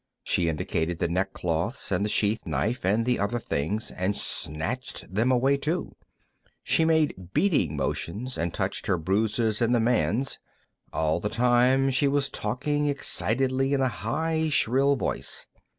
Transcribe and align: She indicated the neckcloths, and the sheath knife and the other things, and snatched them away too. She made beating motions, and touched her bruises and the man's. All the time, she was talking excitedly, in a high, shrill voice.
She 0.23 0.49
indicated 0.49 0.97
the 0.97 1.07
neckcloths, 1.07 1.91
and 1.91 2.03
the 2.03 2.09
sheath 2.09 2.43
knife 2.43 2.83
and 2.83 3.05
the 3.05 3.19
other 3.19 3.37
things, 3.37 3.91
and 3.91 4.15
snatched 4.15 5.13
them 5.13 5.31
away 5.31 5.57
too. 5.57 5.91
She 6.63 6.85
made 6.85 7.33
beating 7.35 7.75
motions, 7.77 8.35
and 8.35 8.51
touched 8.51 8.87
her 8.87 8.97
bruises 8.97 9.61
and 9.61 9.75
the 9.75 9.79
man's. 9.79 10.39
All 10.91 11.19
the 11.19 11.29
time, 11.29 11.91
she 11.91 12.07
was 12.07 12.31
talking 12.31 12.87
excitedly, 12.87 13.73
in 13.73 13.81
a 13.81 13.89
high, 13.89 14.49
shrill 14.49 14.95
voice. 14.95 15.45